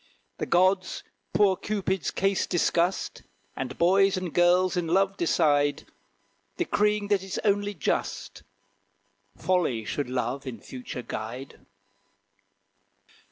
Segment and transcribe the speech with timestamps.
[0.39, 3.21] The gods poor Cupid's case discussed,
[3.55, 5.85] And boys and girls in love decide,
[6.57, 8.41] Decreeing that it's only just,
[9.37, 11.67] Folly should Love in future guide.